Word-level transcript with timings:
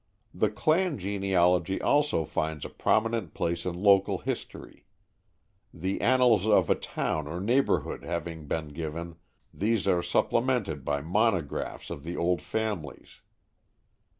The 0.33 0.49
"clan" 0.49 0.97
genealogy 0.97 1.79
also 1.79 2.25
finds 2.25 2.65
a 2.65 2.69
prominent 2.69 3.35
place 3.35 3.67
in 3.67 3.75
local 3.83 4.17
history. 4.17 4.87
The 5.71 6.01
annals 6.01 6.47
of 6.47 6.71
a 6.71 6.73
town 6.73 7.27
or 7.27 7.39
neighborhood 7.39 8.01
having 8.03 8.47
been 8.47 8.69
given, 8.69 9.17
these 9.53 9.87
are 9.87 10.01
supplemented 10.01 10.83
by 10.83 11.01
monographs 11.01 11.91
on 11.91 12.01
the 12.01 12.17
old 12.17 12.41
families. 12.41 13.21